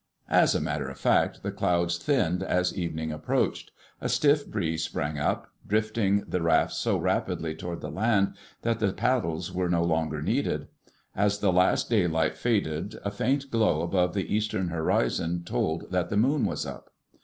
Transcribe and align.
As 0.31 0.55
a 0.55 0.59
matter 0.59 0.89
of 0.89 0.97
fact, 0.97 1.43
the 1.43 1.51
clouds 1.51 1.99
thinned 1.99 2.41
as 2.41 2.75
evening 2.75 3.11
approached. 3.11 3.69
A 4.01 4.09
stiff 4.09 4.47
breeze 4.47 4.83
sprang 4.83 5.19
up, 5.19 5.51
drifting 5.67 6.23
the 6.27 6.41
rafts 6.41 6.77
so 6.77 6.97
rapidly 6.97 7.53
toward 7.53 7.83
land 7.83 8.33
that 8.63 8.79
the 8.79 8.93
paddles 8.93 9.51
were 9.51 9.69
no 9.69 9.83
longer 9.83 10.23
needed. 10.23 10.67
As 11.15 11.37
the 11.37 11.51
last 11.53 11.87
daylight 11.91 12.35
faded 12.35 12.95
a 13.05 13.11
faint 13.11 13.51
glow 13.51 13.83
above 13.83 14.15
the 14.15 14.33
eastern 14.35 14.69
horizon 14.69 15.43
told 15.43 15.91
that 15.91 16.09
the 16.09 16.17
moon 16.17 16.45
was 16.47 16.65
up. 16.65 16.89